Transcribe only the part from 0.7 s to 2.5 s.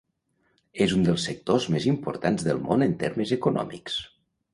És un dels sectors més importants